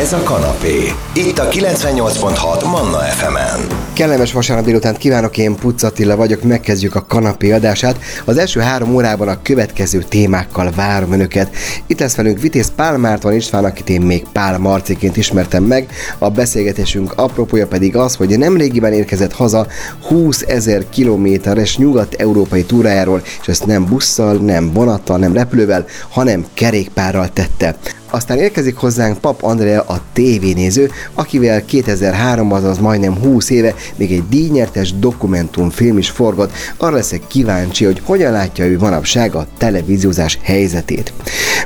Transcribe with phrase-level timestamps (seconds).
[0.00, 0.92] Ez a kanapé.
[1.14, 3.66] Itt a 98.6 Manna FM-en.
[3.92, 7.98] Kellemes vasárnap délután kívánok, én Puc vagyok, megkezdjük a kanapé adását.
[8.24, 11.56] Az első három órában a következő témákkal várom önöket.
[11.86, 15.88] Itt lesz velünk Vitéz Pál Márton István, akit én még Pál Marciként ismertem meg.
[16.18, 19.66] A beszélgetésünk apropója pedig az, hogy nemrégiben érkezett haza
[20.08, 27.28] 20 ezer kilométeres nyugat-európai túrájáról, és ezt nem busszal, nem vonattal, nem repülővel, hanem kerékpárral
[27.32, 27.76] tette.
[28.10, 34.28] Aztán érkezik hozzánk Pap Andrea, a tévénéző, akivel 2003, azaz majdnem 20 éve még egy
[34.28, 36.52] díjnyertes dokumentumfilm is forgott.
[36.76, 41.12] Arra leszek kíváncsi, hogy hogyan látja ő manapság a televíziózás helyzetét.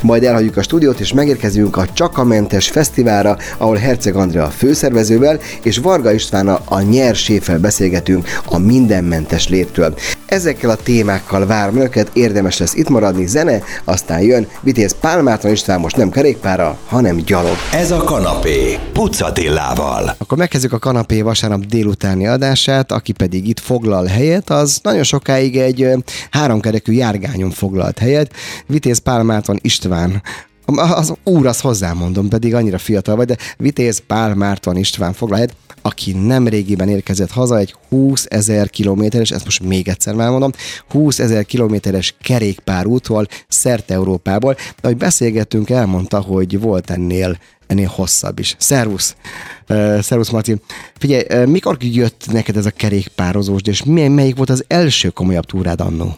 [0.03, 5.79] Majd elhagyjuk a stúdiót, és megérkezünk a Csakamentes Fesztiválra, ahol Herceg Andrea a főszervezővel és
[5.79, 9.95] Varga Istvánnal a nyerséfel beszélgetünk a mindenmentes létről.
[10.27, 15.81] Ezekkel a témákkal várom önöket, érdemes lesz itt maradni, zene, aztán jön Vitéz Pálmárton István
[15.81, 17.57] most nem kerékpára, hanem gyalog.
[17.73, 18.79] Ez a kanapé.
[18.93, 20.15] Pucatillával.
[20.19, 25.57] Akkor megkezdjük a kanapé vasárnap délutáni adását, aki pedig itt foglal helyet, az nagyon sokáig
[25.57, 25.89] egy
[26.31, 28.33] háromkerekű járgányon foglalt helyet.
[28.67, 30.23] Vitéz Pálmárton István
[30.67, 35.57] az úr, azt hozzámondom, pedig annyira fiatal vagy, de Vitéz Pál Márton István foglal helyet,
[35.83, 40.51] aki nem régiben érkezett haza, egy 20 ezer kilométeres, ezt most még egyszer elmondom,
[40.89, 48.39] 20 ezer kilométeres kerékpárútval szerte Európából, de ahogy beszélgettünk, elmondta, hogy volt ennél ennél hosszabb
[48.39, 48.57] is.
[48.59, 49.17] Szervusz!
[49.69, 50.57] Uh, szervusz, Marci!
[50.99, 55.45] Figyelj, uh, mikor jött neked ez a kerékpározós, és milyen, melyik volt az első komolyabb
[55.45, 56.17] túrád annó?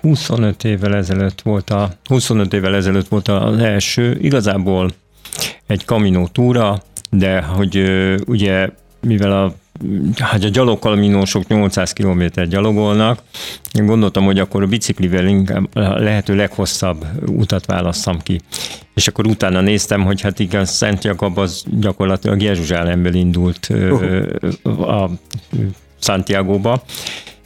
[0.00, 4.90] 25 évvel ezelőtt volt a, 25 évvel ezelőtt volt az első, igazából
[5.66, 7.84] egy kaminó túra, de hogy
[8.26, 8.68] ugye
[9.00, 9.54] mivel a
[10.18, 13.22] hát a gyalogkalaminósok 800 km gyalogolnak.
[13.72, 18.40] Én gondoltam, hogy akkor a biciklivel inkább lehető leghosszabb utat válasszam ki.
[18.94, 24.88] És akkor utána néztem, hogy hát igaz, Szent Jakab az gyakorlatilag Jeruzsálemből indult uh.
[24.88, 25.10] a
[26.00, 26.82] Santiago-ba,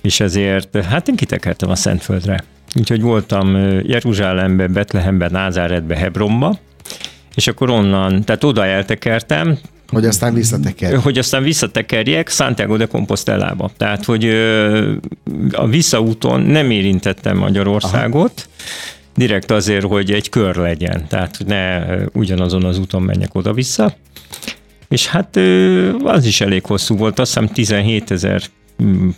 [0.02, 2.44] és ezért hát én kitekertem a Szentföldre.
[2.74, 6.58] Úgyhogy voltam Jeruzsálembe, Betlehembe, Názáretbe, Hebronba,
[7.34, 9.58] és akkor onnan, tehát oda eltekertem,
[9.88, 10.96] Hogy aztán visszateker.
[10.96, 13.70] hogy aztán visszatekerjek Santiago de Compostelába.
[13.76, 14.24] Tehát, hogy
[15.52, 18.86] a visszaúton nem érintettem Magyarországot, Aha.
[19.16, 23.94] direkt azért, hogy egy kör legyen, tehát ne ugyanazon az úton menjek oda-vissza.
[24.88, 25.36] És hát
[26.04, 28.42] az is elég hosszú volt, azt hiszem 17 ezer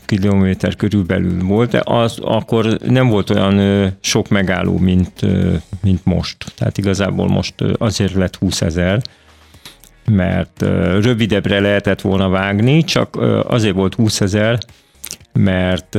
[0.06, 5.12] kilométer körülbelül volt, de az akkor nem volt olyan sok megálló, mint,
[5.82, 6.36] mint most.
[6.56, 9.02] Tehát igazából most azért lett 20 ezer,
[10.10, 10.60] mert
[11.00, 13.16] rövidebbre lehetett volna vágni, csak
[13.46, 14.58] azért volt 20 ezer,
[15.32, 15.94] mert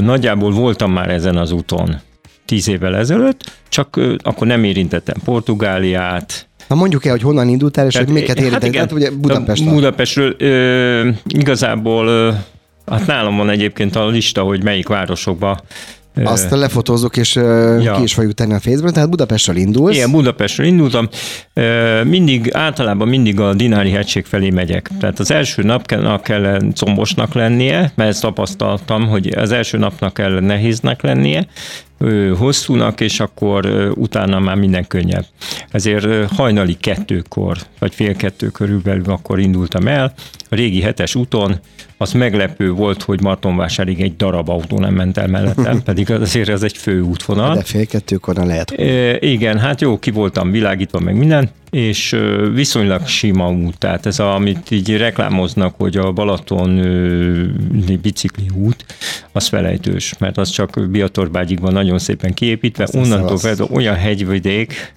[0.00, 2.00] nagyjából voltam már ezen az úton
[2.44, 7.96] 10 évvel ezelőtt, csak akkor nem érintettem Portugáliát, Na mondjuk el, hogy honnan indultál, és
[7.96, 8.68] hogy Tehát, miket hát érintett.
[8.68, 9.64] igen, Hát, ugye Budapest.
[9.64, 12.32] Budapestről ö, igazából ö,
[12.90, 15.60] hát nálam van egyébként a lista, hogy melyik városokba
[16.24, 17.94] Azt lefotózzuk, és ja.
[17.96, 19.94] Ki is fogjuk tenni a Facebookon, tehát Budapestről indulsz.
[19.94, 21.08] Igen, Budapestről indultam.
[22.04, 24.90] Mindig, általában mindig a Dinári hegység felé megyek.
[25.00, 30.14] Tehát az első nap kell, kell combosnak lennie, mert ezt tapasztaltam, hogy az első napnak
[30.14, 31.46] kell nehéznek lennie,
[32.38, 35.24] hosszúnak, és akkor utána már minden könnyebb.
[35.70, 40.12] Ezért hajnali kettőkor, vagy fél kettő körülbelül akkor indultam el,
[40.50, 41.60] a régi hetes úton,
[42.00, 46.62] az meglepő volt, hogy Martonvásárig egy darab autó nem ment el mellettem, pedig azért ez
[46.62, 47.54] egy fő útvonal.
[47.54, 48.70] De fél kettőkor lehet.
[48.70, 52.16] E, igen, hát jó, ki voltam világítva, meg minden, és
[52.54, 56.80] viszonylag sima út, tehát ez, a, amit így reklámoznak, hogy a Balaton
[58.02, 58.84] bicikli út,
[59.32, 64.92] az felejtős, mert az csak Biatorbágyig van nagyon szépen kiépítve, Azt onnantól kezdve olyan hegyvidék,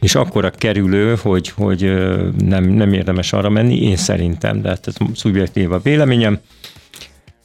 [0.00, 1.92] és akkora kerülő, hogy, hogy
[2.38, 6.38] nem, nem érdemes arra menni, én szerintem, de hát ez szubjektív a véleményem.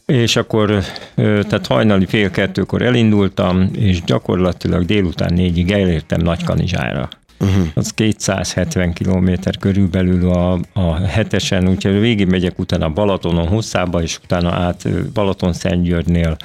[0.06, 0.84] És akkor,
[1.16, 7.10] tehát hajnali fél kettőkor elindultam, és gyakorlatilag délután négyig elértem Nagykanizsára.
[7.42, 7.68] Uh-huh.
[7.74, 9.30] Az 270 km
[9.60, 16.38] körülbelül a, a hetesen, úgyhogy végig megyek utána Balatonon hosszába, és utána át Balaton-Szentgyörgynél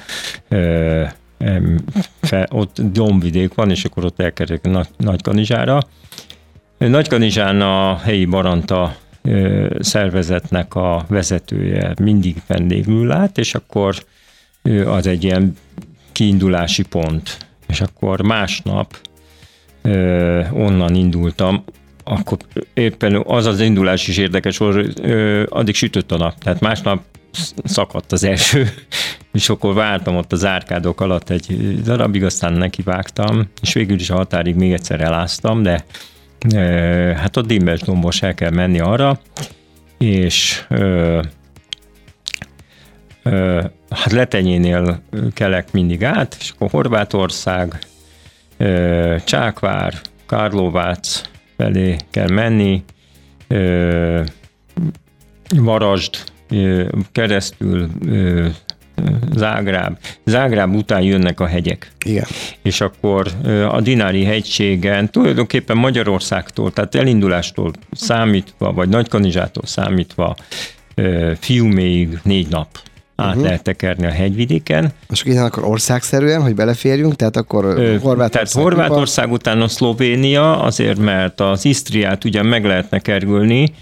[1.37, 1.79] em,
[2.21, 5.79] fe, ott dombvidék van, és akkor ott elkerülök Nagy, Nagykanizsára.
[6.77, 13.95] Nagykanizsán a helyi Baranta ö, szervezetnek a vezetője mindig vendégül lát, és akkor
[14.61, 15.57] ö, az egy ilyen
[16.11, 17.37] kiindulási pont.
[17.67, 18.97] És akkor másnap
[20.51, 21.63] onnan indultam,
[22.03, 22.37] akkor
[22.73, 28.11] éppen az az indulás is érdekes, ö, addig sütött a nap, tehát másnap sz- szakadt
[28.11, 28.69] az első,
[29.33, 34.09] és akkor vártam ott az árkádok alatt egy darabig, aztán neki vágtam, és végül is
[34.09, 35.85] a határig még egyszer eláztam, de
[37.15, 39.19] hát a Dimbes dombos el kell menni arra,
[39.97, 41.21] és ö,
[43.23, 45.01] ö, hát Letenyénél
[45.33, 47.79] kelek mindig át, és akkor Horvátország,
[49.23, 49.93] Csákvár,
[50.25, 51.21] Karlovác
[51.57, 52.83] felé kell menni,
[55.55, 56.23] Varasd
[57.11, 57.89] keresztül
[59.35, 59.97] Zágráb.
[60.25, 61.91] Zágráb után jönnek a hegyek.
[62.05, 62.25] Igen.
[62.61, 63.27] És akkor
[63.69, 70.35] a Dinári hegységen tulajdonképpen Magyarországtól, tehát elindulástól számítva, vagy Nagykanizsától számítva
[71.39, 72.67] Fiuméig négy nap
[73.19, 73.43] át uh-huh.
[73.43, 74.91] lehet tekerni a hegyvidéken.
[75.07, 78.29] Most innen akkor országszerűen, hogy beleférjünk, tehát akkor Horvátország.
[78.29, 83.73] Tehát Horvátország után a Szlovénia, azért mert az Isztriát ugyan meg lehetne kerülni,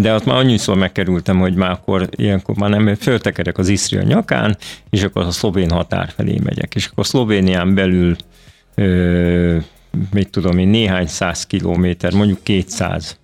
[0.00, 4.56] de ott már annyiszor megkerültem, hogy már akkor ilyenkor már nem föltekerek az Isztria nyakán,
[4.90, 6.74] és akkor a szlovén határ felé megyek.
[6.74, 8.16] És akkor Szlovénián belül
[10.12, 13.18] mit tudom én, néhány száz kilométer, mondjuk 200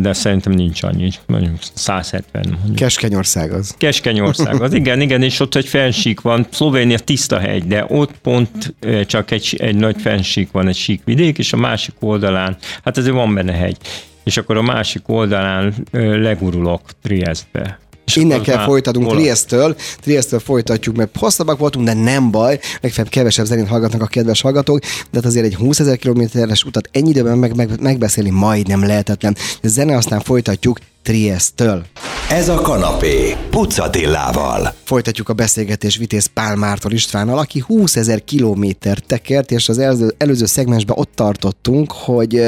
[0.00, 2.44] de szerintem nincs annyi, mondjuk 170.
[2.48, 2.76] Mondjuk.
[2.76, 3.74] Keskenyország az.
[3.78, 8.74] Keskenyország az, igen, igen, és ott egy fensík van, Szlovénia tiszta hegy, de ott pont
[9.06, 13.14] csak egy, egy nagy fensík van, egy sík vidék, és a másik oldalán, hát ezért
[13.14, 13.76] van benne hegy
[14.24, 17.78] és akkor a másik oldalán legurulok Triestbe.
[18.04, 23.46] És Innen kell folytatunk Triestől, Triestől folytatjuk, mert hosszabbak voltunk, de nem baj, legfeljebb kevesebb
[23.46, 27.38] zenét hallgatnak a kedves hallgatók, de hát azért egy 20 ezer kilométeres utat ennyi időben
[27.38, 29.36] meg, meg, megbeszélni majdnem lehetetlen.
[29.60, 31.84] De zene aztán folytatjuk Triestől.
[32.30, 34.72] Ez a kanapé, Pucatillával.
[34.84, 40.44] Folytatjuk a beszélgetés Vitéz Pálmártól Istvánnal, aki 20 ezer kilométer tekert, és az előző, előző
[40.44, 42.42] szegmensben ott tartottunk, hogy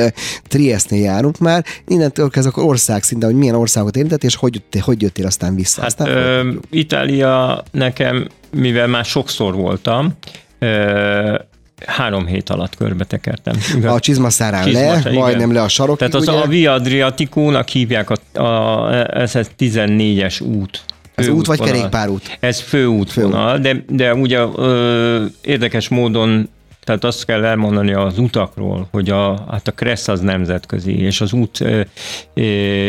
[0.49, 1.65] Triestnél járunk már.
[1.87, 5.81] Innentől kezdve akkor ország szinte, hogy milyen országot érintett, és hogy, hogy jöttél aztán vissza.
[5.81, 10.13] Hát, aztán ö, Itália nekem, mivel már sokszor voltam,
[10.59, 11.39] ö,
[11.87, 13.55] három hét alatt körbe tekertem.
[13.77, 13.95] Igaz?
[13.95, 15.13] A csizmaszárán le, igen.
[15.13, 15.99] majdnem le a sarok.
[15.99, 16.39] Tehát az ugye?
[16.39, 20.81] a Via Adriaticónak hívják, a, a, ez, ez 14-es út.
[21.15, 22.37] Ez út vagy kerékpárút?
[22.41, 26.49] Ez főútvonal, fő de, de ugye ö, érdekes módon
[26.87, 31.33] tehát azt kell elmondani az utakról, hogy a, hát a Kressz az nemzetközi, és az
[31.33, 31.87] út e,
[32.35, 32.43] e,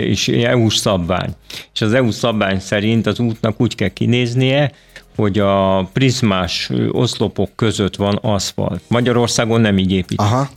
[0.05, 1.29] is EU-s szabvány.
[1.73, 4.71] És az EU szabvány szerint az útnak úgy kell kinéznie,
[5.17, 8.81] hogy a prizmás oszlopok között van aszfalt.
[8.87, 10.19] Magyarországon nem így épít.
[10.19, 10.49] Aha.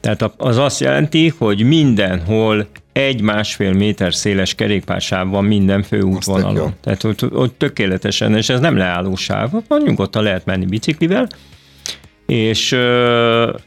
[0.00, 6.74] Tehát az azt jelenti, hogy mindenhol egy-másfél méter széles kerékpársáv van minden főútvonalon.
[6.80, 9.50] Tehát ott, ott tökéletesen, és ez nem leálló sáv,
[9.84, 11.28] nyugodtan lehet menni biciklivel,
[12.34, 12.76] és,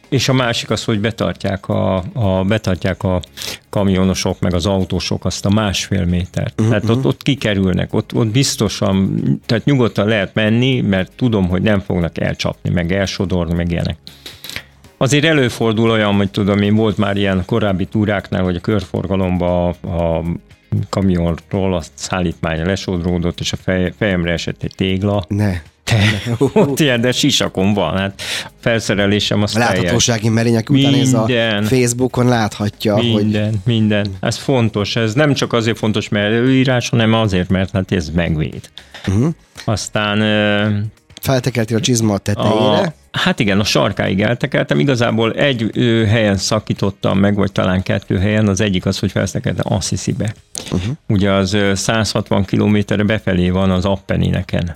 [0.10, 3.22] és a másik az, hogy betartják a, a, betartják a
[3.70, 6.62] kamionosok, meg az autósok azt a másfél métert.
[6.62, 6.68] Uh-huh.
[6.68, 11.80] Tehát ott, ott kikerülnek, ott, ott biztosan, tehát nyugodtan lehet menni, mert tudom, hogy nem
[11.80, 13.98] fognak elcsapni, meg elsodorni, meg ilyenek.
[14.98, 19.88] Azért előfordul olyan, hogy tudom én, volt már ilyen korábbi túráknál, hogy a körforgalomba a,
[19.88, 20.24] a
[20.90, 25.24] kamionról a szállítmánya lesodródott, és a fej, fejemre esett egy tégla.
[25.28, 25.62] Ne
[26.54, 27.98] ott ilyen, de sisakon van.
[27.98, 28.22] Hát
[28.60, 31.28] felszerelésem az Láthatósági merények után ez a
[31.64, 33.60] Facebookon láthatja, minden, hogy...
[33.66, 34.96] Minden, Ez fontos.
[34.96, 38.70] Ez nem csak azért fontos, mert előírás, hanem azért, mert hát ez megvéd.
[39.08, 39.34] Uh-huh.
[39.66, 40.20] Aztán...
[41.22, 42.56] Feltekertél a csizma tetejére?
[42.56, 44.80] A, hát igen, a sarkáig eltekertem.
[44.80, 48.48] Igazából egy ö, helyen szakítottam meg, vagy talán kettő helyen.
[48.48, 50.34] Az egyik az, hogy feltekertem Assisi-be.
[50.72, 50.96] Uh-huh.
[51.08, 54.76] Ugye az 160 kilométerre befelé van az Appenineken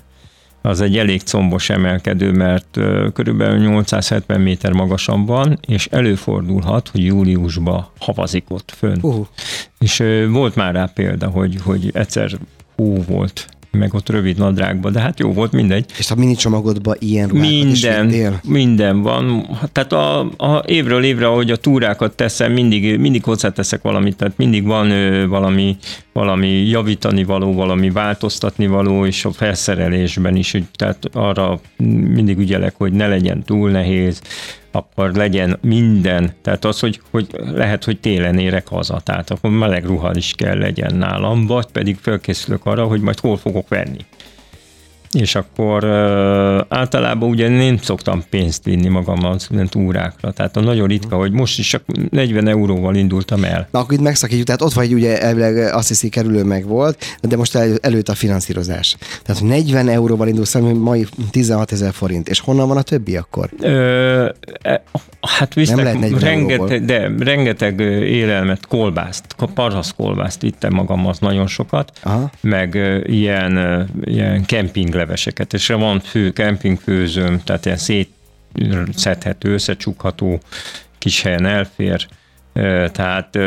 [0.62, 2.80] az egy elég combos emelkedő, mert
[3.14, 8.98] körülbelül 870 méter magasan van, és előfordulhat, hogy júliusban havazik ott fönn.
[9.02, 9.28] Uh.
[9.80, 12.32] És volt már rá példa, hogy, hogy egyszer
[12.76, 15.86] hó volt meg ott rövid nadrágba, de hát jó volt, mindegy.
[15.98, 19.50] És a mini csomagodban ilyen ruhákat minden, is Minden van.
[19.72, 24.66] Tehát a, a évről évre, ahogy a túrákat teszem, mindig, mindig hozzáteszek valamit, tehát mindig
[24.66, 25.78] van ö, valami,
[26.14, 31.60] valami javítani való, valami változtatni való, és a felszerelésben is, tehát arra
[32.14, 34.22] mindig ügyelek, hogy ne legyen túl nehéz,
[34.72, 39.86] akkor legyen minden, tehát az, hogy, hogy lehet, hogy télen érek haza, tehát akkor meleg
[39.86, 44.06] ruha is kell legyen nálam, vagy pedig felkészülök arra, hogy majd hol fogok venni
[45.12, 45.86] és akkor
[46.70, 49.38] általában ugye nem szoktam pénzt vinni magammal
[49.68, 53.68] túrákra, tehát nagyon ritka, hogy most is csak 40 euróval indultam el.
[53.72, 57.38] Na akkor itt megszakítjuk, tehát ott vagy ugye elvileg azt hiszi kerülő meg volt, de
[57.38, 58.98] most el, előtt a finanszírozás.
[59.24, 63.50] Tehát 40 euróval indulsz, ami mai 16 ezer forint, és honnan van a többi akkor?
[63.60, 64.30] Ö,
[64.62, 64.84] e,
[65.22, 72.30] hát visznek rengeteg, de rengeteg élelmet, kolbászt, parhasz kolbászt vittem magammal nagyon sokat, Aha.
[72.42, 80.40] meg ilyen, ilyen kemping leveseket, és van fő kempingfőzőm, tehát ilyen szétszedhető, összecsukható
[80.98, 82.08] kis helyen elfér,
[82.92, 83.38] tehát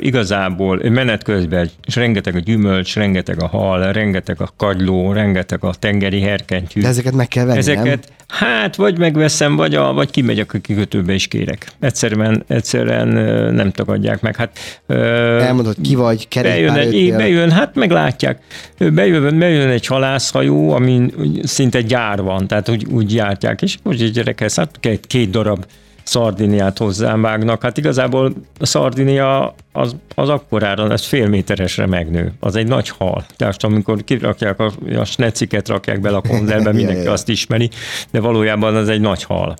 [0.00, 5.74] igazából menet közben és rengeteg a gyümölcs, rengeteg a hal, rengeteg a kagyló, rengeteg a
[5.74, 6.80] tengeri herkentyű.
[6.80, 8.16] De ezeket meg kell venni, Ezeket, nem?
[8.28, 11.66] hát vagy megveszem, vagy, a, vagy kimegyek a kikötőbe is kérek.
[11.80, 13.08] Egyszerűen, egyszerűen
[13.54, 14.36] nem tagadják meg.
[14.36, 18.42] Hát, Elmondod, ki vagy, bejön, egy, bejön, hát meglátják.
[18.78, 21.12] Bejön, bejön egy halászhajó, amin
[21.42, 25.64] szinte gyár van, tehát úgy, úgy gyártják, és most egy gyerekhez, hát két, két darab
[26.08, 27.62] Szardiniát hozzám vágnak.
[27.62, 32.32] Hát igazából a Szardinia az, az akkorára, ez fél méteresre megnő.
[32.40, 33.24] Az egy nagy hal.
[33.36, 37.70] Tehát amikor kirakják a, a sneciket, rakják bele a konzervbe, mindenki azt ismeri,
[38.10, 39.56] de valójában az egy nagy hal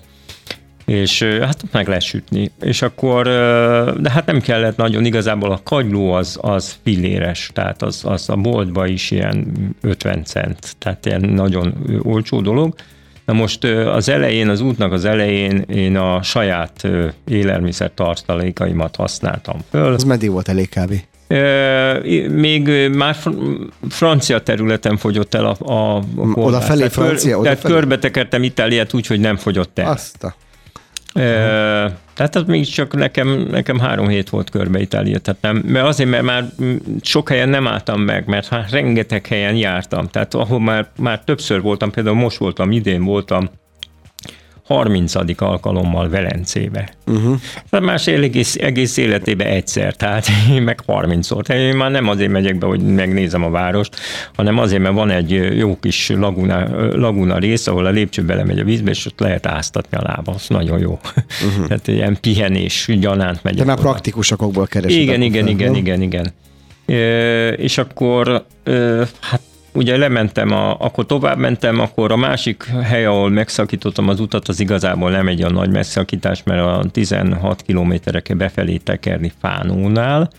[0.84, 2.50] és hát meg lehet sütni.
[2.60, 3.24] És akkor,
[4.00, 8.36] de hát nem kellett nagyon, igazából a kagyló az, az filléres, tehát az, az a
[8.36, 12.74] boltba is ilyen 50 cent, tehát ilyen nagyon olcsó dolog.
[13.28, 16.88] Na most az elején, az útnak az elején én a saját
[17.24, 19.92] élelmiszer tartalékaimat használtam föl.
[19.92, 20.92] Az meddig volt elég kb?
[22.30, 23.16] Még már
[23.88, 26.02] francia területen fogyott el a, a, a
[26.34, 27.34] Oda felé francia?
[27.34, 27.74] Oda tehát felé?
[27.74, 29.90] körbetekertem Itáliát úgy, hogy nem fogyott el.
[29.90, 30.34] Azt a...
[32.14, 36.10] Tehát az még csak nekem, nekem három hét volt körbe Itália, tehát nem, mert azért,
[36.10, 36.44] mert már
[37.02, 41.60] sok helyen nem álltam meg, mert hát rengeteg helyen jártam, tehát ahol már, már többször
[41.60, 43.50] voltam, például most voltam, idén voltam,
[44.68, 45.14] 30.
[45.36, 46.88] alkalommal Velencébe.
[47.06, 47.38] Uh-huh.
[47.70, 51.54] Tehát más egész, egész életében egyszer, tehát én meg 30-szor.
[51.54, 53.96] Én már nem azért megyek be, hogy megnézem a várost,
[54.34, 58.64] hanem azért, mert van egy jó kis laguna, laguna rész, ahol a lépcső belemegy a
[58.64, 60.32] vízbe, és ott lehet áztatni a lába.
[60.32, 60.98] Az nagyon jó.
[61.46, 61.66] Uh-huh.
[61.68, 63.58] Tehát ilyen pihenés, gyanánt megyek.
[63.58, 65.00] De már praktikusokból keresik.
[65.00, 66.32] Igen, igen, igen, igen, igen,
[66.86, 67.56] igen.
[67.56, 68.44] És akkor
[69.20, 69.40] hát
[69.78, 74.60] ugye lementem, a, akkor tovább mentem, akkor a másik hely, ahol megszakítottam az utat, az
[74.60, 80.30] igazából nem egy olyan nagy megszakítás, mert a 16 kilométereke befelé tekerni Fánónál,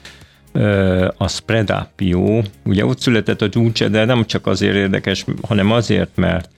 [1.18, 6.50] a Spredapio, ugye ott született a Giuce, de nem csak azért érdekes, hanem azért, mert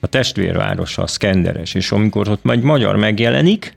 [0.00, 3.74] a testvérvárosa a Skenderes, és amikor ott majd magyar megjelenik,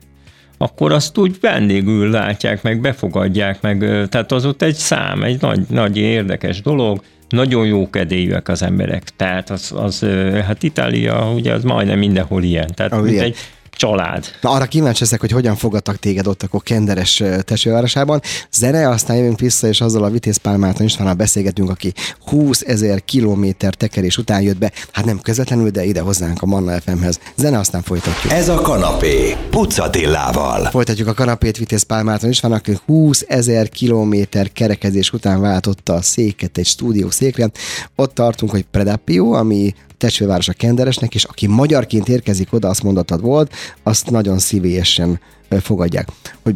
[0.58, 3.78] akkor azt úgy vendégül látják, meg befogadják, meg,
[4.08, 7.02] tehát az ott egy szám, egy nagy, nagy érdekes dolog,
[7.32, 9.02] nagyon jó kedélyűek az emberek.
[9.16, 10.06] Tehát az, az
[10.46, 12.70] hát Itália ugye az majdnem mindenhol ilyen.
[12.74, 13.24] Tehát oh, mint ilyen.
[13.24, 13.36] egy
[13.82, 14.24] család.
[14.40, 18.20] Na arra kíváncsi leszek, hogy hogyan fogadtak téged ott akkor Kenderes testvérvárosában.
[18.52, 21.92] Zene, aztán jövünk vissza, és azzal a Vitéz Pálmárton Istvánnal beszélgetünk, aki
[22.26, 26.80] 20 ezer kilométer tekerés után jött be, hát nem közvetlenül, de ide hozzánk a Manna
[26.80, 27.18] FM-hez.
[27.36, 28.32] Zene, aztán folytatjuk.
[28.32, 30.64] Ez a kanapé, Pucatillával.
[30.64, 36.58] Folytatjuk a kanapét Vitéz Pálmárton István, aki 20 ezer kilométer kerekezés után váltotta a széket
[36.58, 37.50] egy stúdió székre.
[37.96, 43.52] Ott tartunk, hogy Predapio, ami testvérvárosa Kenderesnek, és aki magyarként érkezik oda, azt mondatad volt,
[43.82, 45.20] azt nagyon szívélyesen
[45.60, 46.08] fogadják.
[46.42, 46.54] Hogy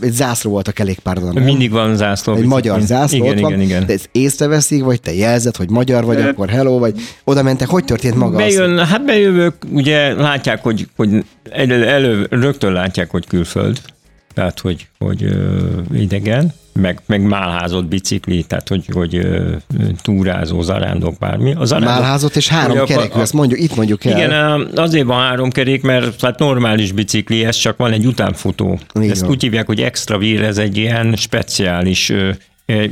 [0.00, 1.42] egy zászló volt a kerékpáron.
[1.42, 2.34] Mindig van zászló.
[2.34, 3.86] Egy magyar zászló igen, van, igen, igen.
[3.86, 7.84] de ezt észreveszik, vagy te jelzed, hogy magyar vagy, akkor hello, vagy oda mentek, hogy
[7.84, 8.88] történt maga Bejön, az?
[8.88, 13.80] Hát bejövök, ugye látják, hogy, hogy elő, elő, rögtön látják, hogy külföld,
[14.34, 15.58] tehát hogy, hogy ö,
[15.94, 19.26] idegen, meg, meg málházott bicikli, tehát hogy, hogy
[20.02, 21.54] túrázó, zarándok, bármi.
[21.54, 24.16] Az zarándok, málházott és három kerekű, ezt mondjuk, itt mondjuk el.
[24.16, 28.78] Igen, azért van három kerék, mert hát normális bicikli, ez csak van egy utánfutó.
[28.94, 29.10] Igen.
[29.10, 32.12] Ezt úgy hívják, hogy extra vír, ez egy ilyen speciális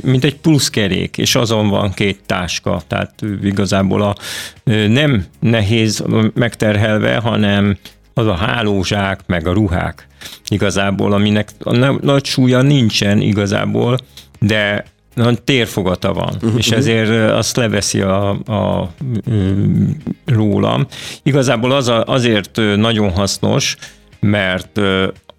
[0.01, 4.15] mint egy pluszkerék, és azon van két táska, tehát igazából a
[4.87, 6.03] nem nehéz
[6.33, 7.77] megterhelve, hanem
[8.19, 10.07] az a hálózsák, meg a ruhák
[10.47, 13.97] igazából, aminek a nagy súlya nincsen igazából,
[14.39, 16.57] de nagy térfogata van, uh-huh.
[16.57, 18.91] és ezért azt leveszi a, a, a
[20.25, 20.87] rólam.
[21.23, 23.77] Igazából az a, azért nagyon hasznos,
[24.19, 24.79] mert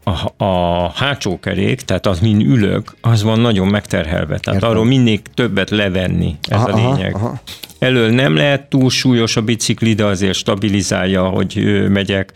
[0.04, 4.38] a, a hátsó kerék, tehát az mind ülök, az van nagyon megterhelve.
[4.38, 4.71] Tehát Értem.
[4.71, 7.14] arról mindig többet levenni, ez aha, a lényeg.
[7.14, 7.40] Aha, aha.
[7.78, 12.33] Elől nem lehet túl súlyos a bicikli, de azért stabilizálja, hogy megyek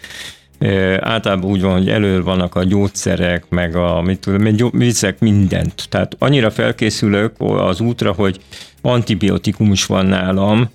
[1.01, 5.87] általában úgy van, hogy elő vannak a gyógyszerek, meg a, mit tudom, viszek mindent.
[5.89, 8.41] Tehát annyira felkészülök az útra, hogy
[8.83, 10.71] antibiotikum is van nálam,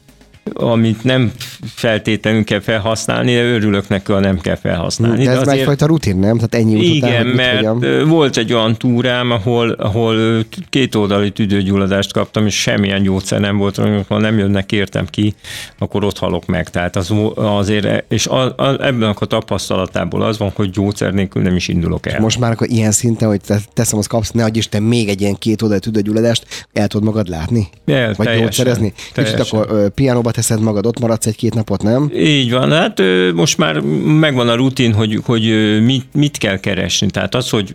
[0.53, 1.31] amit nem
[1.75, 5.23] feltétlenül kell felhasználni, de örülök neki, ha nem kell felhasználni.
[5.23, 6.35] De ez de egyfajta rutin, nem?
[6.35, 8.07] Tehát ennyi út Igen, után, mert hogyan...
[8.07, 13.77] volt egy olyan túrám, ahol, ahol két oldali tüdőgyulladást kaptam, és semmilyen gyógyszer nem volt,
[13.77, 15.33] amikor nem jönnek értem ki,
[15.77, 16.69] akkor ott halok meg.
[16.69, 21.55] Tehát az, azért, és a, a, ebben a tapasztalatából az van, hogy gyógyszer nélkül nem
[21.55, 22.19] is indulok el.
[22.19, 25.21] Most már akkor ilyen szinten, hogy te teszem, azt kapsz, ne adj Isten még egy
[25.21, 27.67] ilyen két oldali tüdőgyulladást, el tudod magad látni?
[27.85, 28.93] El, Vagy gyógyszerezni?
[29.13, 32.11] Kicsit akkor pianóba teszed magad, ott maradsz egy-két napot, nem?
[32.15, 33.01] Így van, hát
[33.33, 33.79] most már
[34.19, 35.43] megvan a rutin, hogy, hogy
[35.83, 37.09] mit, mit kell keresni.
[37.09, 37.73] Tehát az, hogy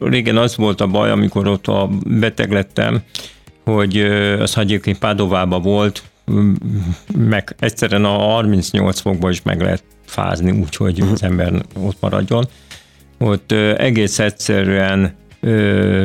[0.00, 3.00] régen az volt a baj, amikor ott a beteg lettem,
[3.64, 4.00] hogy
[4.40, 6.02] az egyébként Pádovába volt,
[7.14, 11.12] meg egyszerűen a 38 fokban is meg lehet fázni, úgyhogy uh-huh.
[11.12, 12.48] az ember ott maradjon.
[13.18, 15.14] Ott egész egyszerűen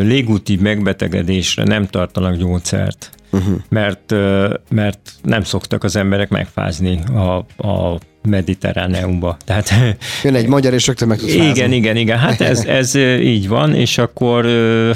[0.02, 3.62] légúti megbetegedésre nem tartanak gyógyszert, uh-huh.
[3.70, 4.16] mert,
[4.70, 7.36] mert nem szoktak az emberek megfázni a,
[7.68, 9.38] a mediterráneumba.
[9.46, 9.74] Tehát,
[10.24, 11.76] Jön egy magyar, és rögtön meg tudsz Igen, fázni.
[11.76, 12.18] igen, igen.
[12.18, 14.46] Hát ez, ez így van, és akkor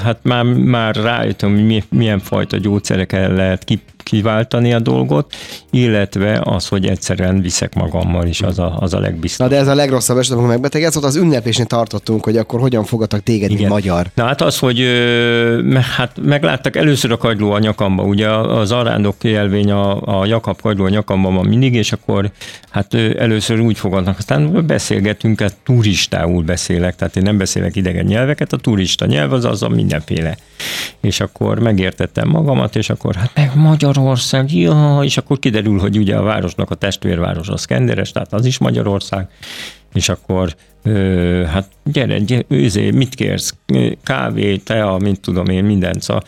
[0.04, 3.64] hát már, már rájöttem, hogy milyen fajta gyógyszerekkel lehet
[4.12, 5.36] kiváltani a dolgot,
[5.70, 9.50] illetve az, hogy egyszerűen viszek magammal is, az a, az a legbiztosabb.
[9.50, 12.84] Na de ez a legrosszabb eset, amikor megbetegedsz, ott az ünneplésnél tartottunk, hogy akkor hogyan
[12.84, 13.58] fogadtak téged, Igen.
[13.58, 14.08] mint magyar.
[14.14, 14.86] Na hát az, hogy
[15.98, 20.86] hát megláttak először a kagyló a nyakamba, ugye az arándok jelvény a, a Jakab kagyló
[20.86, 22.32] a nyakamba van mindig, és akkor
[22.70, 28.54] hát először úgy fogadnak, aztán beszélgetünk, hát turistául beszélek, tehát én nem beszélek idegen nyelveket,
[28.54, 30.38] a turista nyelv az az a mindenféle.
[31.02, 36.16] És akkor megértettem magamat, és akkor hát meg Magyarország, ja, és akkor kiderül, hogy ugye
[36.16, 39.28] a városnak a testvérváros a Szkenderes, tehát az is Magyarország,
[39.94, 43.54] és akkor ö, hát gyere, gyere őzé, mit kérsz?
[44.04, 46.02] Kávé, tea, mint tudom én, mindent.
[46.02, 46.24] Szóval,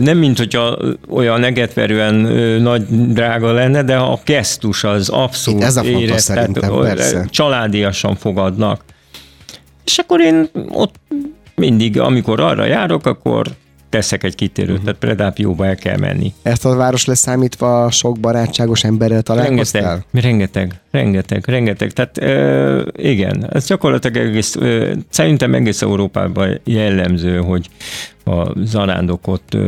[0.00, 0.78] nem mint hogyha
[1.08, 2.14] olyan egetverően
[2.62, 7.26] nagy drága lenne, de a gesztus az abszolút Itt ez a érez, szerintem, persze.
[7.30, 8.84] családiasan fogadnak.
[9.84, 10.94] És akkor én ott
[11.54, 13.46] mindig, amikor arra járok, akkor
[13.92, 14.84] teszek egy kitérőt, uh-huh.
[14.84, 16.32] tehát Predápióba el kell menni.
[16.42, 19.82] Ezt a város leszámítva sok barátságos emberrel találkoztál?
[19.82, 21.92] Rengeteg, rengeteg, rengeteg, rengeteg.
[21.92, 27.68] Tehát e, igen, ez gyakorlatilag egész, e, szerintem egész Európában jellemző, hogy
[28.24, 29.58] a zarándokot e,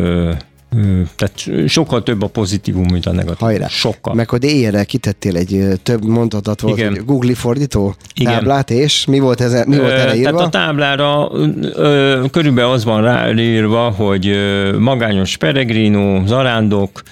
[1.16, 3.38] tehát sokkal több a pozitívum, mint a negatív.
[3.38, 3.66] Hajrá.
[3.69, 4.14] Sokkal.
[4.14, 6.90] Meg hogy éjjelre kitettél egy több mondatot volt, Igen.
[6.90, 8.33] hogy Google fordító Igen.
[8.33, 10.31] táblát, és mi volt, ez, mi volt erre írva?
[10.31, 11.31] Tehát a táblára
[11.75, 17.02] ö, körülbelül az van ráírva, hogy ö, magányos peregrino, zarándok,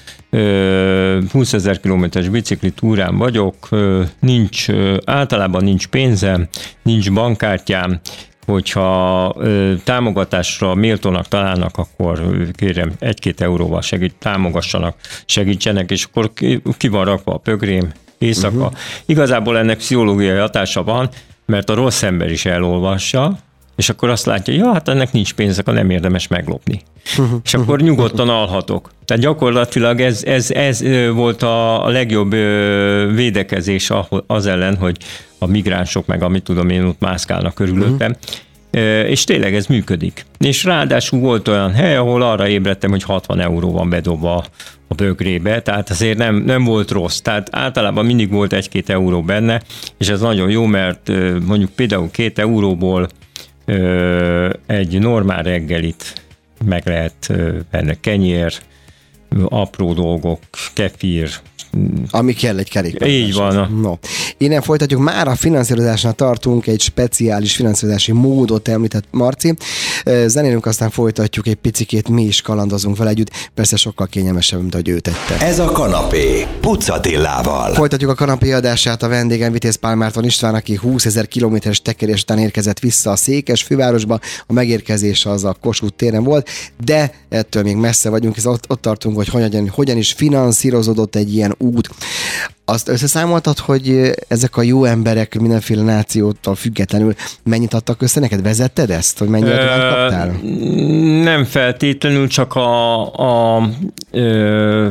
[1.33, 3.68] 20 ezer kilométeres bicikli túrán vagyok,
[4.20, 4.66] nincs,
[5.05, 6.48] általában nincs pénzem,
[6.83, 8.01] nincs bankkártyám,
[8.46, 16.62] hogyha ö, támogatásra méltónak találnak, akkor kérem egy-két euróval segít, támogassanak, segítsenek, és akkor ki,
[16.76, 18.57] ki van rakva a pögrém éjszaka.
[18.57, 18.78] Uh-huh.
[19.07, 21.09] Igazából ennek pszichológiai hatása van,
[21.46, 23.38] mert a rossz ember is elolvassa,
[23.76, 26.82] és akkor azt látja, ja, hát ennek nincs pénz, akkor nem érdemes meglopni.
[27.44, 28.90] És akkor nyugodtan alhatok.
[29.04, 30.82] Tehát gyakorlatilag ez, ez, ez
[31.12, 32.30] volt a legjobb
[33.14, 33.90] védekezés
[34.26, 34.96] az ellen, hogy
[35.38, 38.11] a migránsok, meg amit tudom én, ott mászkálnak körülöttem.
[38.11, 39.11] Uh-huh.
[39.11, 40.24] És tényleg ez működik.
[40.38, 44.44] És ráadásul volt olyan hely, ahol arra ébredtem, hogy 60 euró van bedobva
[44.88, 47.18] a bögrébe, tehát azért nem, nem volt rossz.
[47.18, 49.62] Tehát általában mindig volt egy-két euró benne,
[49.98, 51.11] és ez nagyon jó, mert
[51.46, 53.08] mondjuk például két euróból
[54.66, 56.22] egy normál reggelit
[56.64, 57.33] meg lehet
[57.70, 58.55] benne kenyér,
[59.48, 60.40] apró dolgok,
[60.75, 61.31] kefír,
[62.11, 63.08] ami kell egy kerékpár.
[63.08, 63.80] Így van.
[63.80, 63.96] No.
[64.38, 69.54] Innen folytatjuk, már a finanszírozásnál tartunk, egy speciális finanszírozási módot említett Marci.
[70.26, 74.88] Zenélünk, aztán folytatjuk egy picikét, mi is kalandozunk vele együtt, persze sokkal kényelmesebb, mint ahogy
[74.88, 75.44] ő tette.
[75.44, 77.74] Ez a kanapé, Pucatillával.
[77.74, 82.38] Folytatjuk a kanapé adását a vendégem Vitéz Pálmárton István, aki 20 ezer kilométeres tekerés után
[82.38, 84.20] érkezett vissza a Székes fővárosba.
[84.46, 86.48] A megérkezés az a Kossuth téren volt,
[86.85, 91.35] de ettől még messze vagyunk, és ott, ott tartunk, hogy hogyan, hogyan is finanszírozódott egy
[91.35, 91.90] ilyen út.
[92.64, 98.42] Azt összeszámoltad, hogy ezek a jó emberek mindenféle nációtól függetlenül mennyit adtak össze neked?
[98.42, 100.29] Vezetted ezt, hogy mennyit kaptál?
[101.22, 103.68] Nem feltétlenül, csak a, a,
[104.11, 104.88] ö,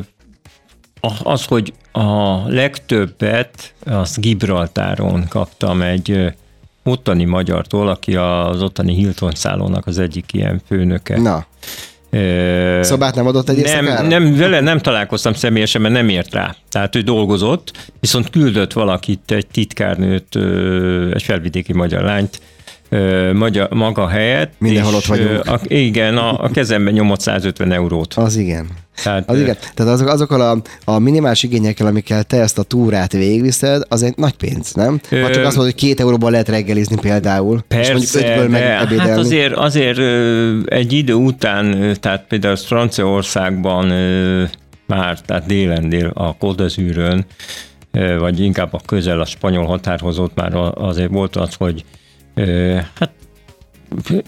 [1.23, 6.34] az, hogy a legtöbbet az Gibraltáron kaptam egy
[6.84, 11.19] ottani magyartól, aki az ottani Hilton szállónak az egyik ilyen főnöke.
[11.21, 11.45] Na.
[12.82, 16.56] Szobát nem adott egy nem, nem, vele nem találkoztam személyesen, mert nem ért rá.
[16.69, 20.36] Tehát ő dolgozott, viszont küldött valakit, egy titkárnőt,
[21.13, 22.41] egy felvidéki magyar lányt,
[23.34, 24.54] magyar, maga helyett.
[24.58, 25.45] Mindenhol ott vagyunk.
[25.45, 28.13] A, igen, a, a kezemben nyomott 150 eurót.
[28.13, 28.67] Az igen.
[29.04, 29.58] Tehát, az igen.
[29.73, 34.13] Tehát azok, azokkal a, a minimális igényekkel, amikkel te ezt a túrát végigviszed, az egy
[34.17, 34.99] nagy pénz, nem?
[35.10, 38.49] Ö, ha csak azt mondod, hogy két euróban lehet reggelizni például, persze, és mondjuk ötből
[38.49, 39.99] meg Hát azért, azért
[40.65, 43.86] egy idő után, tehát például Franciaországban
[44.86, 47.25] már, tehát délen dél a Kodazűrön,
[48.19, 51.84] vagy inkább a közel a spanyol határhoz ott már azért volt az, hogy
[52.99, 53.11] hát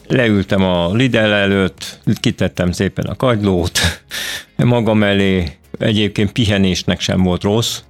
[0.07, 3.79] leültem a Lidl előtt, kitettem szépen a kagylót
[4.57, 7.81] magam elé, egyébként pihenésnek sem volt rossz.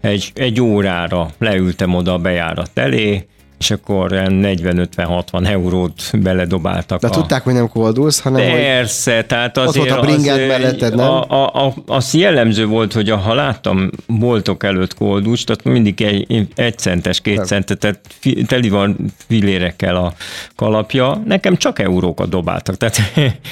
[0.00, 3.26] Egy, egy órára leültem oda a bejárat elé,
[3.60, 7.00] és akkor 40-50-60 eurót beledobáltak.
[7.00, 7.10] De a...
[7.10, 9.90] tudták, hogy nem koldulsz, hanem Persze, hogy tehát azért...
[9.90, 11.08] Ott volt a bringád melletted, nem?
[11.08, 16.48] A, a, a, az jellemző volt, hogy ha láttam boltok előtt koldus, tehát mindig egy,
[16.54, 18.00] egy centes, két centet, tehát
[18.46, 18.96] teli van
[19.26, 20.12] filérekkel a
[20.56, 23.00] kalapja, nekem csak eurókat dobáltak, tehát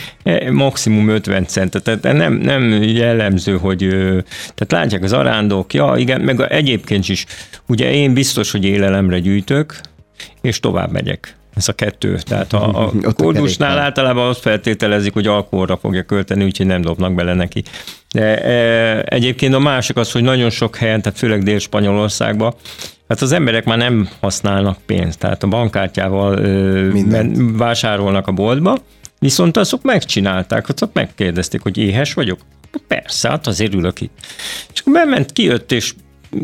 [0.50, 3.78] maximum 50 centet, tehát nem, nem jellemző, hogy
[4.54, 7.26] tehát látják az arándok, ja igen, meg egyébként is,
[7.66, 9.80] ugye én biztos, hogy élelemre gyűjtök,
[10.40, 11.36] és tovább megyek.
[11.54, 12.18] Ez a kettő.
[12.22, 17.34] Tehát a, a kódusnál általában azt feltételezik, hogy alkoholra fogja költeni, úgyhogy nem dobnak bele
[17.34, 17.62] neki.
[18.12, 22.54] De e, egyébként a másik az, hogy nagyon sok helyen, tehát főleg Dél-Spanyolországban,
[23.08, 26.36] Hát az emberek már nem használnak pénzt, tehát a bankkártyával
[26.90, 27.56] Minden.
[27.56, 28.78] vásárolnak a boltba,
[29.18, 32.38] viszont azok megcsinálták, azok megkérdezték, hogy éhes vagyok.
[32.88, 34.18] Persze, hát azért ülök itt.
[34.72, 35.94] És akkor bement, kijött, és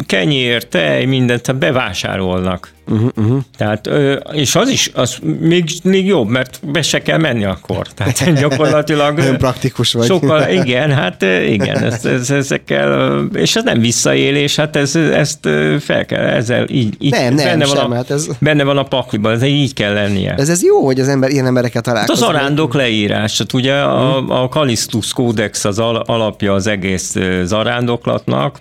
[0.07, 2.73] kenyér, tej, mindent bevásárolnak.
[2.87, 3.39] Uh-huh, uh-huh.
[3.57, 3.91] Tehát,
[4.33, 7.87] és az is, az még, még jobb, mert be se kell menni akkor.
[7.87, 9.17] Tehát gyakorlatilag...
[9.17, 10.07] Nagyon praktikus vagy.
[10.07, 15.49] Sokkal, igen, hát igen, ez, ez, ezekkel, és ez nem visszaélés, hát ez, ezt
[15.81, 18.29] fel kell, ezzel így, így nem, nem, benne, sem, van a, hát ez...
[18.39, 20.35] benne van a pakliban, ez így kell lennie.
[20.35, 22.25] Ez, ez jó, hogy az ember ilyen embereket találkozik.
[22.25, 24.31] Hát az arándok leírás, hát ugye a, mhm.
[24.31, 28.59] a Kalisztus kódex az alapja az egész zarándoklatnak,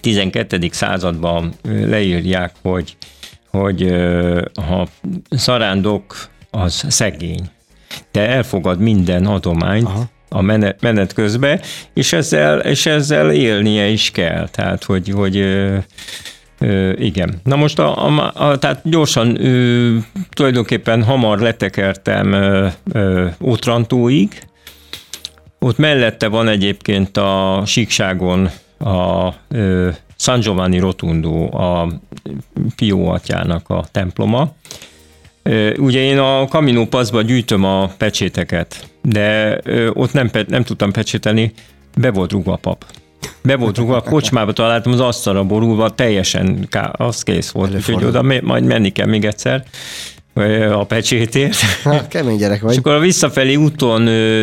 [0.00, 0.68] 12.
[0.70, 2.96] században leírják, hogy,
[3.50, 3.94] hogy
[4.66, 4.88] ha
[5.30, 7.50] szarándok az szegény,
[8.12, 11.60] de elfogad minden adományt, Aha a menet, menet közben,
[11.94, 14.48] és ezzel, és ezzel élnie is kell.
[14.48, 15.76] Tehát, hogy, hogy ö,
[16.58, 17.40] ö, igen.
[17.44, 19.96] Na most a, a, a, tehát gyorsan ö,
[20.30, 24.42] tulajdonképpen hamar letekertem ö, ö, Ótrantóig.
[25.58, 28.50] Ott mellette van egyébként a síkságon
[28.84, 31.88] a ö, San Giovanni Rotundo, a
[32.76, 34.54] Pio atyának a temploma.
[35.42, 40.92] Ö, ugye én a Camino Passba gyűjtöm a pecséteket, de ö, ott nem, nem tudtam
[40.92, 41.52] pecsételni,
[41.96, 42.84] be volt rúgva a pap.
[43.42, 48.04] Be volt rúgva, a kocsmába találtam az asztalra borulva, teljesen ká, az kész volt, úgyhogy
[48.04, 49.64] oda majd menni kell még egyszer
[50.72, 51.56] a pecsétért.
[51.84, 52.72] Hát, kemény gyerek vagy.
[52.72, 54.02] És akkor a visszafelé úton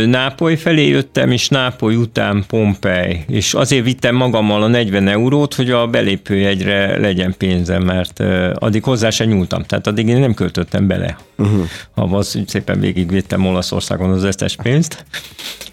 [0.10, 3.26] Nápoly felé jöttem, és Nápoly után Pompej.
[3.28, 8.20] És azért vittem magammal a 40 eurót, hogy a belépőjegyre legyen pénzem, mert
[8.54, 9.64] addig hozzá se nyúltam.
[9.64, 11.18] Tehát addig én nem költöttem bele.
[11.38, 11.66] Uh-huh.
[11.96, 15.06] Ha az szépen végigvittem Olaszországon az összes pénzt.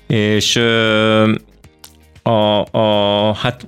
[0.07, 0.57] És
[2.23, 3.67] a, a, hát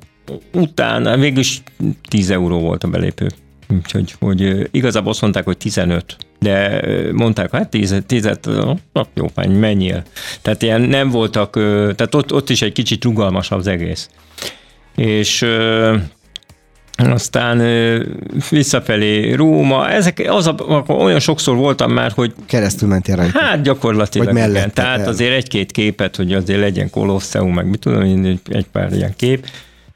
[0.52, 1.62] utána végülis
[2.08, 3.26] 10 euró volt a belépő.
[3.68, 6.80] Úgyhogy hogy igazából azt mondták, hogy 15, de
[7.12, 8.30] mondták, hát 10, 10
[9.14, 10.02] jó, menjél.
[10.42, 11.52] Tehát ilyen nem voltak,
[11.96, 14.08] tehát ott, ott is egy kicsit rugalmasabb az egész.
[14.96, 15.46] És
[16.96, 17.62] aztán
[18.50, 20.54] visszafelé Róma, ezek az a,
[20.88, 22.34] olyan sokszor voltam már, hogy...
[22.46, 23.38] Keresztül mentél rajta.
[23.40, 24.72] Hát gyakorlatilag Vagy igen.
[24.72, 25.08] Tehát el.
[25.08, 28.02] azért egy-két képet, hogy azért legyen Kolosseum, meg mit tudom,
[28.48, 29.46] egy pár ilyen kép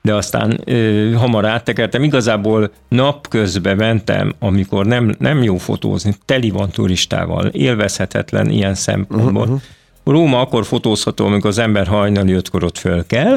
[0.03, 2.03] de aztán ö, hamar áttekertem.
[2.03, 9.43] Igazából napközben mentem, amikor nem, nem jó fotózni, teli van turistával, élvezhetetlen ilyen szempontból.
[9.43, 9.61] Uh-huh.
[10.05, 13.37] Róma akkor fotózható, amikor az ember hajnali ötkor ott föl kell,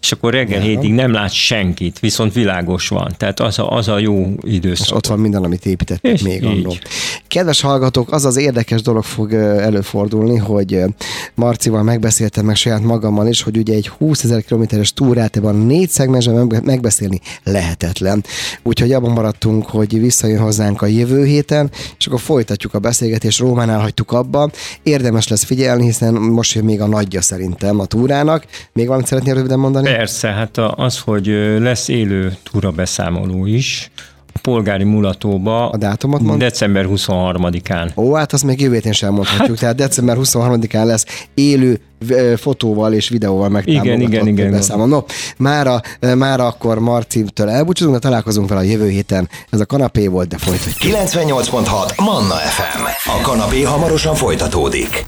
[0.00, 0.64] és akkor reggel ja.
[0.64, 3.14] hétig nem lát senkit, viszont világos van.
[3.16, 4.86] Tehát az a, az a jó időszak.
[4.86, 6.74] És ott van minden, amit építettek és még annó.
[7.28, 10.80] Kedves hallgatók, az az érdekes dolog fog előfordulni, hogy
[11.34, 15.88] Marcival megbeszéltem meg saját magammal is, hogy ugye egy 20 ezer kilométeres túrát ebben négy
[15.88, 18.24] szegmensben megbeszélni lehetetlen.
[18.62, 23.38] Úgyhogy abban maradtunk, hogy visszajön hozzánk a jövő héten, és akkor folytatjuk a beszélgetést.
[23.38, 24.50] Rómánál hagytuk abba.
[24.82, 28.44] Érdemes lesz figyelni, hiszen most jön még a nagyja szerintem a túrának.
[28.72, 29.96] Még valamit szeretnél röviden röviden mondani?
[29.96, 31.26] Persze, hát az, hogy
[31.58, 33.90] lesz élő túra beszámoló is,
[34.32, 36.38] a polgári mulatóba a dátumot mond?
[36.38, 37.96] december 23-án.
[37.96, 41.80] Ó, hát azt még jövő héten sem mondhatjuk, hát, tehát december 23-án lesz élő
[42.36, 44.88] fotóval és videóval megtámogatott igen, igen, igen.
[44.88, 45.00] No,
[45.36, 45.80] mára,
[46.14, 49.28] mára akkor Marcitől elbúcsúzunk, de találkozunk vele a jövő héten.
[49.50, 50.94] Ez a kanapé volt, de folytatjuk.
[50.94, 53.08] 98.6 Manna FM.
[53.18, 55.06] A kanapé hamarosan folytatódik.